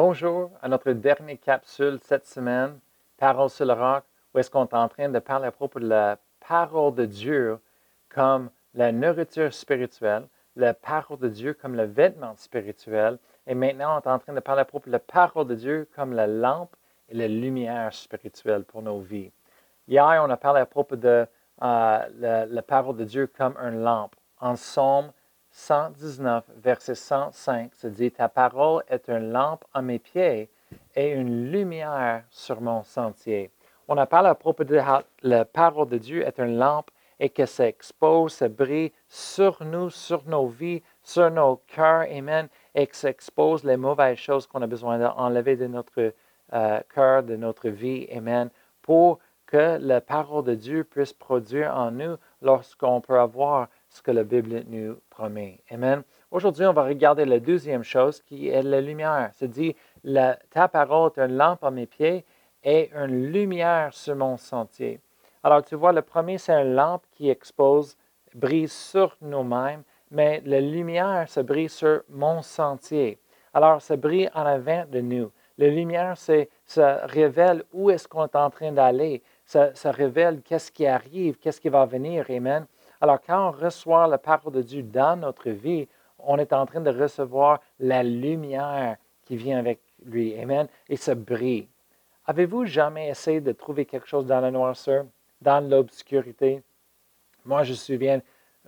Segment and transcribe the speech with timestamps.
[0.00, 2.78] Bonjour à notre dernière capsule cette semaine,
[3.16, 5.88] Parole sur le roc, où est-ce qu'on est en train de parler à propos de
[5.88, 7.58] la parole de Dieu
[8.08, 14.00] comme la nourriture spirituelle, la parole de Dieu comme le vêtement spirituel, et maintenant on
[14.00, 16.76] est en train de parler à propos de la parole de Dieu comme la lampe
[17.08, 19.32] et la lumière spirituelle pour nos vies.
[19.88, 21.26] Hier, on a parlé à propos de euh,
[21.60, 24.14] la, la, parole de Dieu comme une lampe.
[24.38, 25.10] En Somme
[25.58, 30.48] 119, verset 105, se dit, Ta parole est une lampe à mes pieds
[30.94, 33.50] et une lumière sur mon sentier.
[33.88, 34.80] On a parlé à propos de
[35.22, 40.22] la parole de Dieu est une lampe et que ça expose, brille sur nous, sur
[40.28, 44.66] nos vies, sur nos cœurs, Amen, et que ça expose les mauvaises choses qu'on a
[44.68, 46.12] besoin d'enlever de notre
[46.52, 48.48] euh, cœur, de notre vie, Amen,
[48.80, 54.10] pour que la parole de Dieu puisse produire en nous lorsqu'on peut avoir ce que
[54.10, 55.60] la Bible nous promet.
[55.70, 56.02] Amen.
[56.30, 59.30] Aujourd'hui, on va regarder la deuxième chose qui est la lumière.
[59.34, 62.24] C'est dit, la, ta parole est une lampe à mes pieds
[62.62, 65.00] et une lumière sur mon sentier.
[65.42, 67.96] Alors, tu vois, le premier, c'est une lampe qui expose,
[68.34, 73.18] brille sur nous-mêmes, mais la lumière se brille sur mon sentier.
[73.54, 75.30] Alors, ça brille en avant de nous.
[75.56, 79.22] La lumière, c'est, ça révèle où est-ce qu'on est en train d'aller.
[79.44, 82.26] Ça, ça révèle qu'est-ce qui arrive, qu'est-ce qui va venir.
[82.28, 82.66] Amen.
[83.00, 85.86] Alors, quand on reçoit la parole de Dieu dans notre vie,
[86.18, 90.38] on est en train de recevoir la lumière qui vient avec lui.
[90.38, 90.66] Amen.
[90.88, 91.68] Et ça brille.
[92.26, 95.06] Avez-vous jamais essayé de trouver quelque chose dans la noirceur,
[95.40, 96.62] dans l'obscurité?
[97.44, 98.20] Moi, je me souviens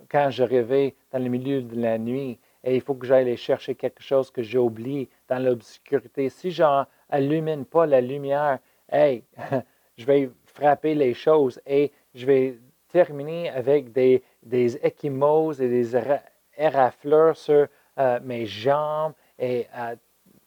[0.09, 3.75] quand je rêvais dans le milieu de la nuit et il faut que j'aille chercher
[3.75, 6.29] quelque chose que j'ai oublié dans l'obscurité.
[6.29, 6.63] Si je
[7.11, 9.23] n'allumine pas la lumière, hey,
[9.97, 12.57] je vais frapper les choses et je vais
[12.91, 15.97] terminer avec des, des échymoses et des
[16.57, 19.95] érafleurs sur euh, mes jambes et euh,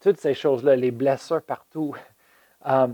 [0.00, 1.94] toutes ces choses-là, les blessures partout.
[2.66, 2.88] Euh,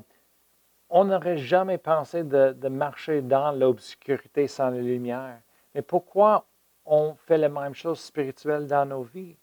[0.89, 5.39] on n'aurait jamais pensé de, marcher dans l'obscurité sans la lumière.
[5.73, 6.45] Mais pourquoi
[6.85, 9.37] on fait la même chose spirituelle dans nos vies?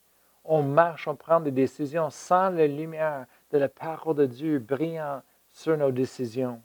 [0.44, 5.22] On marche, on prend des décisions sans la lumière de la parole de Dieu brillant
[5.50, 6.62] sur nos décisions.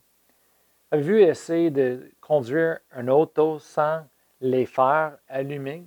[0.90, 4.06] Avez-vous essayé de conduire un auto sans
[4.40, 5.84] les phares allumés?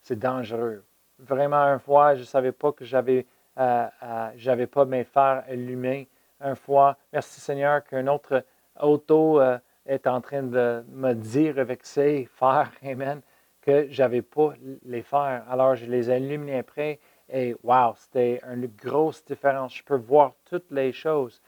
[0.00, 0.82] C'est dangereux.
[1.18, 3.26] Vraiment, une fois, je ne savais pas que j'avais
[3.58, 6.08] euh, euh pas mes phares allumés.
[6.40, 8.42] Une fois, merci Seigneur, qu'un autre
[8.80, 13.20] auto euh, est en train de me dire avec ses phares, Amen,
[13.60, 14.54] que je n'avais pas
[14.86, 15.42] les phares.
[15.50, 19.76] Alors, je les ai après et wow, c'était une grosse différence.
[19.76, 21.42] Je peux voir toutes les choses.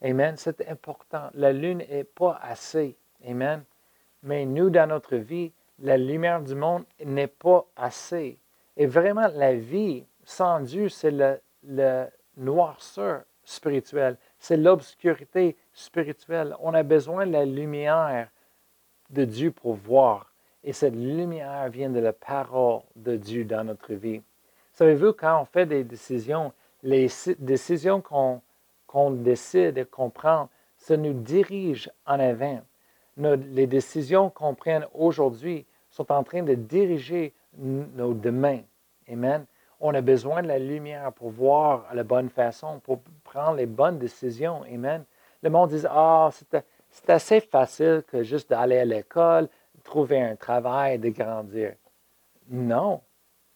[0.00, 0.36] Amen.
[0.38, 1.28] C'est important.
[1.34, 2.96] La lune n'est pas assez.
[3.24, 3.64] Amen.
[4.22, 8.38] Mais nous, dans notre vie, la lumière du monde n'est pas assez.
[8.76, 12.06] Et vraiment, la vie sans Dieu, c'est le, le
[12.36, 14.16] noirceur spirituel.
[14.38, 16.56] C'est l'obscurité spirituelle.
[16.60, 18.28] On a besoin de la lumière
[19.10, 20.32] de Dieu pour voir.
[20.64, 24.20] Et cette lumière vient de la parole de Dieu dans notre vie.
[24.72, 28.42] Savez-vous, quand on fait des décisions, les décisions qu'on
[28.86, 32.62] qu'on décide et qu'on prend, ça nous dirige en avant.
[33.16, 38.60] Les décisions qu'on prend aujourd'hui sont en train de diriger nos demain.
[39.10, 39.46] Amen.
[39.80, 43.98] On a besoin de la lumière pour voir la bonne façon, pour prendre les bonnes
[43.98, 44.62] décisions.
[44.72, 45.04] Amen.
[45.42, 46.30] Le monde dit Ah,
[46.90, 49.48] c'est assez facile que juste d'aller à l'école,
[49.84, 51.74] trouver un travail, de grandir.
[52.48, 53.00] Non,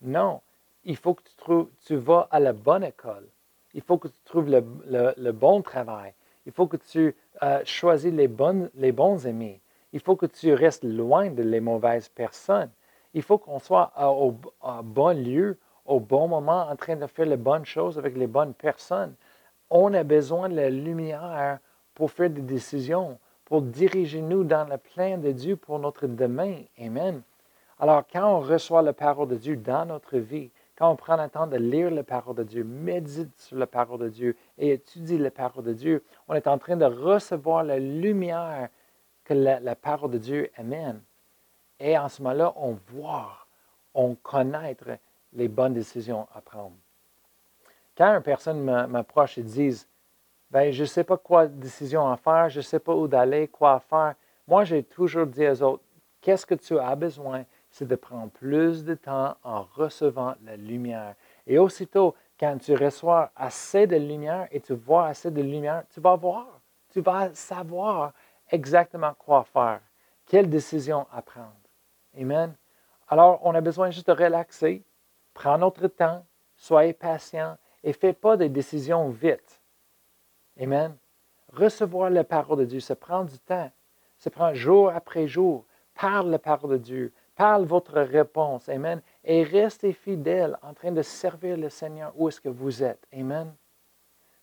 [0.03, 0.41] non.
[0.85, 3.27] Il faut que tu, trouves, tu vas à la bonne école.
[3.75, 6.15] Il faut que tu trouves le, bon travail.
[6.47, 8.31] Il faut que tu euh, choisisses les,
[8.75, 9.61] les bons amis.
[9.93, 12.71] Il faut que tu restes loin de les mauvaises personnes.
[13.13, 14.37] Il faut qu'on soit au,
[14.85, 18.55] bon lieu, au bon moment, en train de faire les bonnes choses avec les bonnes
[18.55, 19.15] personnes.
[19.69, 21.59] On a besoin de la lumière
[21.95, 26.63] pour faire des décisions, pour diriger nous dans le plein de Dieu pour notre demain.
[26.79, 27.23] Amen.
[27.81, 30.51] Alors, quand on reçoit la parole de Dieu dans notre vie,
[30.81, 34.01] quand on prend le temps de lire la parole de Dieu, médite sur la parole
[34.01, 37.79] de Dieu et étudie la parole de Dieu, on est en train de recevoir la
[37.79, 38.71] lumière
[39.25, 41.03] que la, parole de Dieu amène.
[41.79, 43.47] Et en ce moment-là, on voit,
[43.93, 44.75] on connaît
[45.35, 46.77] les bonnes décisions à prendre.
[47.95, 49.85] Quand une personne m'approche et dit
[50.51, 53.49] ben, je ne sais pas quoi décision à faire, je ne sais pas où d'aller,
[53.49, 54.15] quoi faire,
[54.49, 55.85] moi, j'ai toujours dit aux autres,
[56.23, 57.45] qu'est-ce que tu as besoin?
[57.71, 61.15] C'est de prendre plus de temps en recevant la lumière.
[61.47, 66.01] Et aussitôt, quand tu reçois assez de lumière et tu vois assez de lumière, tu
[66.01, 68.13] vas voir, tu vas savoir
[68.51, 69.81] exactement quoi faire,
[70.27, 71.55] quelle décision à prendre.
[72.19, 72.55] Amen.
[73.09, 74.83] Alors, on a besoin juste de relaxer,
[75.35, 76.25] prendre notre temps,
[76.57, 79.61] soyez patient et ne fais pas des décisions vite.
[80.61, 80.97] Amen.
[81.53, 83.71] Recevoir la parole de Dieu, ça prend du temps.
[84.19, 85.65] Ça prend jour après jour.
[85.95, 87.13] Parle la parole de Dieu.
[87.41, 88.69] Parle votre réponse.
[88.69, 89.01] Amen.
[89.25, 93.03] Et restez fidèle en train de servir le Seigneur où est-ce que vous êtes.
[93.15, 93.55] Amen.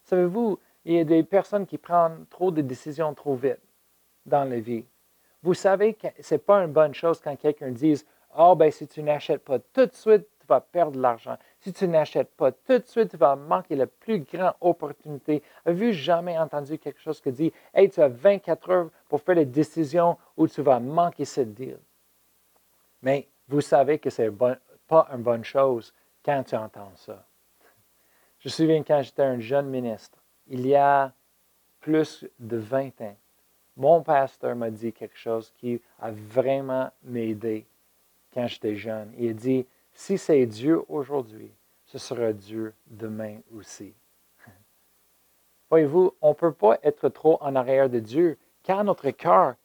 [0.04, 3.60] Savez-vous, il y a des personnes qui prennent trop de décisions trop vite
[4.26, 4.84] dans la vie.
[5.44, 8.04] Vous savez que ce n'est pas une bonne chose quand quelqu'un dit
[8.36, 11.38] Oh, ben, si tu n'achètes pas tout de suite, tu vas perdre de l'argent.
[11.60, 15.44] Si tu n'achètes pas tout de suite, tu vas manquer la plus grande opportunité.
[15.66, 19.46] Avez-vous jamais entendu quelque chose qui dit Hey, tu as 24 heures pour faire les
[19.46, 21.78] décisions où tu vas manquer cette deal?
[23.02, 24.58] Mais vous savez que ce n'est
[24.88, 27.26] pas une bonne chose quand tu entends ça.
[28.40, 30.18] Je me souviens quand j'étais un jeune ministre,
[30.48, 31.14] il y a
[31.80, 33.16] plus de 20 ans,
[33.78, 37.66] mon pasteur m'a dit quelque chose qui a vraiment m'aidé
[38.34, 39.14] quand j'étais jeune.
[39.18, 41.52] Il a dit, si c'est Dieu aujourd'hui,
[41.86, 43.94] ce sera Dieu demain aussi.
[45.70, 49.56] Voyez-vous, on ne peut pas être trop en arrière de Dieu quand notre cœur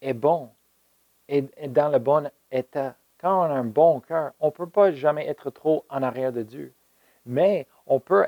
[0.00, 0.50] est bon
[1.28, 2.94] et dans le bon état.
[3.18, 6.32] Quand on a un bon cœur, on ne peut pas jamais être trop en arrière
[6.32, 6.72] de Dieu.
[7.24, 8.26] Mais on peut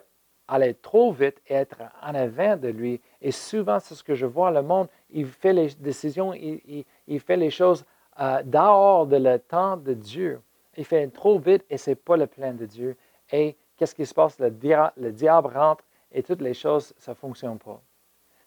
[0.49, 3.01] aller trop vite et être en avant de lui.
[3.21, 7.37] Et souvent, c'est ce que je vois, le monde, il fait les décisions, il, fait
[7.37, 7.85] les choses
[8.19, 10.41] euh, dehors de le temps de Dieu.
[10.77, 12.97] Il fait trop vite et ce n'est pas le plan de Dieu.
[13.31, 14.39] Et qu'est-ce qui se passe?
[14.39, 14.49] Le,
[14.97, 17.81] le diable rentre et toutes les choses, ça ne fonctionne pas.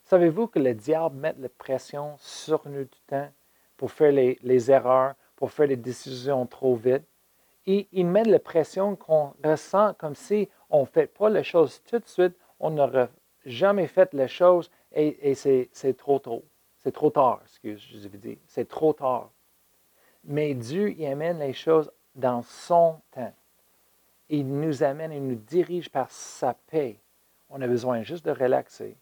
[0.05, 3.31] Savez-vous que le diable met la pression sur nous tout le temps?
[3.81, 7.01] Pour faire les, les erreurs, pour faire les décisions trop vite?
[7.65, 11.81] Et il met la pression qu'on ressent comme si on ne fait pas les choses
[11.89, 13.09] tout de suite, on n'aurait
[13.43, 16.43] jamais fait les choses et, c'est trop tôt.
[16.77, 18.37] C'est trop tard, excuse, je vous dire.
[18.45, 19.31] C'est trop tard.
[20.25, 23.33] Mais Dieu y amène les choses dans son temps.
[24.29, 26.99] Il nous amène et nous dirige par sa paix.
[27.49, 28.95] On a besoin juste de relaxer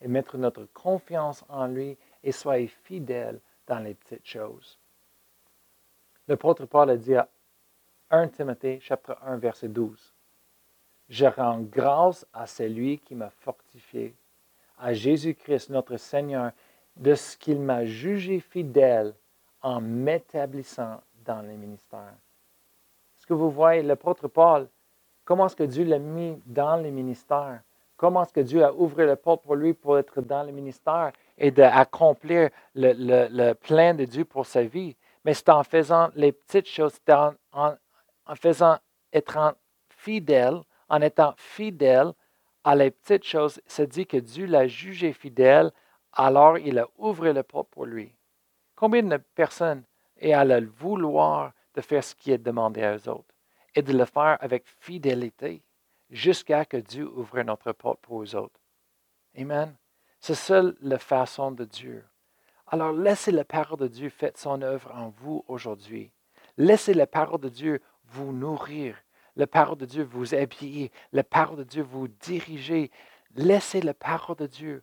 [0.00, 4.78] et mettre notre confiance en lui et soyez fidèles dans les petites choses.
[6.28, 7.28] L'apôtre Paul a dit à
[8.10, 10.14] 1 Timothée chapitre 1 verset 12.
[11.08, 14.14] Je rends grâce à celui qui m'a fortifié,
[14.78, 16.52] à Jésus-Christ notre Seigneur,
[16.96, 19.14] de ce qu'il m'a jugé fidèle
[19.62, 22.14] en m'établissant dans les ministères.
[23.16, 24.68] Est-ce que vous voyez l'apôtre Paul,
[25.24, 27.60] comment est-ce que Dieu l'a mis dans les ministères?
[27.96, 31.12] Comment est-ce que Dieu a ouvert la porte pour lui pour être dans le ministère
[31.38, 34.96] et d'accomplir le, le, plan de Dieu pour sa vie?
[35.24, 38.78] Mais c'est en faisant les petites choses, c'est en, en, faisant
[39.12, 39.56] être
[39.88, 42.12] fidèle en étant fidèle
[42.64, 45.70] à les petites choses, ça dit que Dieu l'a jugé fidèle,
[46.12, 48.12] alors il a ouvert le porte pour lui.
[48.74, 49.84] Combien de personnes
[50.18, 53.34] est à le vouloir de faire ce qui est demandé à autres
[53.74, 55.62] et de le faire avec fidélité
[56.10, 58.60] jusqu'à que Dieu ouvre notre porte pour eux autres?
[59.38, 59.76] Amen.
[60.20, 62.04] C'est seule la façon de Dieu.
[62.66, 66.10] Alors laissez la parole de Dieu faire son œuvre en vous aujourd'hui.
[66.56, 68.96] Laissez la parole de Dieu vous nourrir
[69.36, 72.90] la parole de Dieu vous habiller, la parole de Dieu vous diriger.
[73.36, 74.82] Laissez la parole de Dieu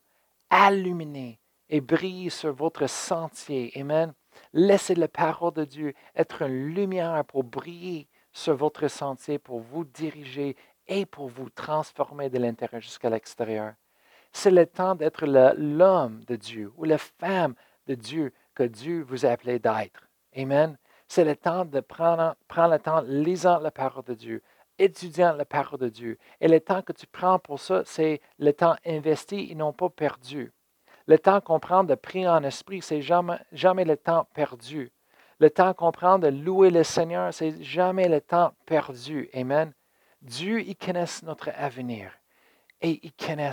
[0.51, 1.39] illuminer
[1.69, 3.71] et briller sur votre sentier.
[3.75, 4.13] Amen.
[4.53, 9.83] Laissez la parole de Dieu être une lumière pour briller sur votre sentier, pour vous
[9.83, 10.55] diriger
[10.87, 13.73] et pour vous transformer de l'intérieur jusqu'à l'extérieur.
[14.33, 17.55] C'est le temps d'être l'homme de Dieu ou la femme
[17.87, 20.09] de Dieu que Dieu vous a appelé d'être.
[20.35, 20.77] Amen.
[21.07, 24.41] C'est le temps de prendre, prendre le temps lisant la parole de Dieu,
[24.79, 26.17] étudiant la parole de Dieu.
[26.41, 29.89] Et le temps que tu prends pour ça, c'est le temps investi et non pas
[29.89, 30.51] perdu.
[31.05, 34.91] Le temps qu'on prend de prier en esprit, c'est jamais, jamais le temps perdu.
[35.39, 39.29] Le temps qu'on prend de louer le Seigneur, c'est jamais le temps perdu.
[39.33, 39.73] Amen.
[40.21, 42.11] Dieu, il connaît notre avenir
[42.81, 43.51] et il connaît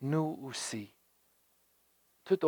[0.00, 0.94] nous aussi.
[2.24, 2.38] Tout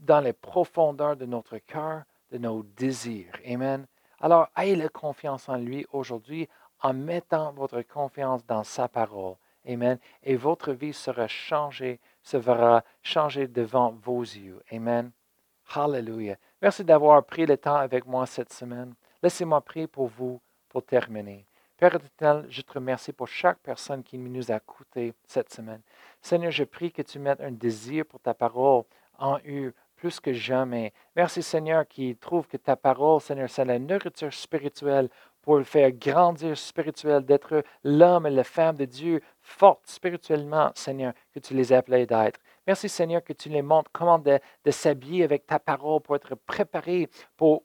[0.00, 3.32] dans les profondeurs de notre cœur, de nos désirs.
[3.46, 3.86] Amen.
[4.20, 6.48] Alors, ayez la confiance en lui aujourd'hui
[6.82, 9.34] en mettant votre confiance dans sa parole.
[9.66, 9.98] Amen.
[10.22, 14.62] Et votre vie sera changée, sera changée devant vos yeux.
[14.72, 15.10] Amen.
[15.74, 16.36] Hallelujah.
[16.62, 18.94] Merci d'avoir pris le temps avec moi cette semaine.
[19.22, 21.46] Laissez-moi prier pour vous pour terminer.
[21.80, 25.80] Père éternel, je te remercie pour chaque personne qui nous a écouté cette semaine.
[26.20, 28.82] Seigneur, je prie que tu mettes un désir pour ta parole
[29.18, 30.92] en eux plus que jamais.
[31.16, 35.08] Merci Seigneur qui trouve que ta parole, Seigneur, c'est la nourriture spirituelle
[35.40, 41.14] pour le faire grandir spirituel, d'être l'homme et la femme de Dieu forte spirituellement, Seigneur,
[41.32, 42.40] que tu les as appelés d'être.
[42.66, 44.38] Merci Seigneur que tu les montres comment de,
[44.70, 47.08] s'habiller avec ta parole pour être préparé
[47.38, 47.62] pour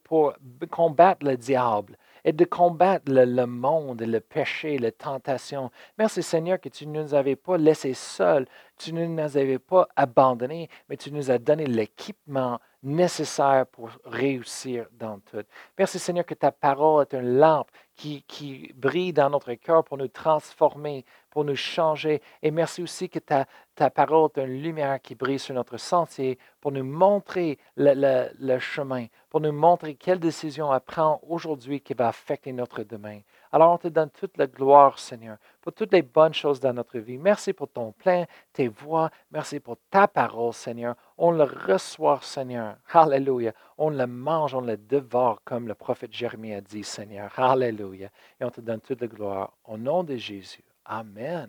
[0.70, 5.70] combattre le diable et de combattre le, monde, le péché, la tentation.
[5.96, 9.88] Merci Seigneur que tu ne nous avais pas laissés seuls, tu ne nous avais pas
[9.94, 15.42] abandonnés, mais tu nous as donné l'équipement nécessaire pour réussir dans tout.
[15.76, 19.98] Merci Seigneur que ta parole est une lampe qui, qui brille dans notre cœur pour
[19.98, 22.22] nous transformer, pour nous changer.
[22.42, 26.38] Et merci aussi que ta, ta parole est une lumière qui brille sur notre sentier
[26.60, 31.80] pour nous montrer le, le, le chemin, pour nous montrer quelle décision à prendre aujourd'hui
[31.80, 33.20] qui va affecter notre demain.
[33.56, 36.98] Alors on te donne toute la gloire, Seigneur, pour toutes les bonnes choses dans notre
[36.98, 37.16] vie.
[37.16, 39.08] Merci pour ton plein, tes voix.
[39.30, 40.94] Merci pour ta parole, Seigneur.
[41.16, 42.76] On le reçoit, Seigneur.
[42.92, 43.54] Alléluia.
[43.78, 47.32] On le mange, on le dévore, comme le prophète Jérémie a dit, Seigneur.
[47.38, 48.10] Alléluia.
[48.38, 49.54] Et on te donne toute la gloire.
[49.64, 50.62] Au nom de Jésus.
[50.84, 51.48] Amen.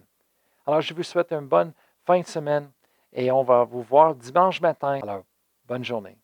[0.66, 1.74] Alors, je vous souhaite une bonne
[2.06, 2.72] fin de semaine
[3.12, 5.02] et on va vous voir dimanche matin.
[5.04, 5.24] Alors,
[5.68, 6.18] bonne journée.